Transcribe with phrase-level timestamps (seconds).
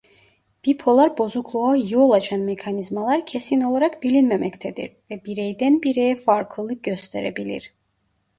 [0.65, 7.73] Bipolar bozukluğa yol açan mekanizmalar kesin olarak bilinmemektedir ve bireyden bireye farklılık gösterebilir.